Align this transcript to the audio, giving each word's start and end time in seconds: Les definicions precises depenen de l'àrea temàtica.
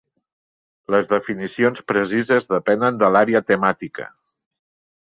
Les 0.95 1.09
definicions 1.11 1.85
precises 1.93 2.51
depenen 2.55 2.99
de 3.05 3.13
l'àrea 3.17 3.47
temàtica. 3.53 4.11